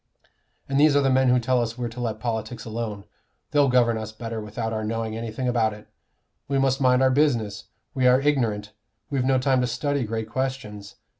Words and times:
And 0.67 0.79
these 0.79 0.95
are 0.95 1.01
the 1.01 1.11
men 1.11 1.29
who 1.29 1.39
tell 1.39 1.61
us 1.61 1.77
we're 1.77 1.87
to 1.89 1.99
let 1.99 2.19
politics 2.19 2.65
alone; 2.65 3.03
they'll 3.51 3.69
govern 3.69 3.99
us 3.99 4.11
better 4.11 4.41
without 4.41 4.73
our 4.73 4.83
knowing 4.83 5.15
anything 5.15 5.47
about 5.47 5.73
it. 5.73 5.87
We 6.47 6.57
must 6.57 6.81
mind 6.81 7.03
our 7.03 7.11
business; 7.11 7.65
we 7.93 8.07
are 8.07 8.19
ignorant; 8.19 8.71
we've 9.11 9.23
no 9.25 9.37
time 9.37 9.61
to 9.61 9.67
study 9.67 10.03
great 10.05 10.27
questions. 10.27 10.95